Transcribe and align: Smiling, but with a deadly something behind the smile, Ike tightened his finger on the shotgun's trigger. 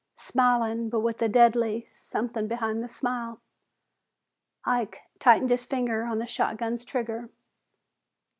Smiling, 0.15 0.89
but 0.89 1.01
with 1.01 1.21
a 1.21 1.29
deadly 1.29 1.87
something 1.91 2.47
behind 2.47 2.81
the 2.83 2.89
smile, 2.89 3.39
Ike 4.65 4.99
tightened 5.19 5.51
his 5.51 5.63
finger 5.63 6.05
on 6.05 6.17
the 6.17 6.25
shotgun's 6.25 6.83
trigger. 6.83 7.29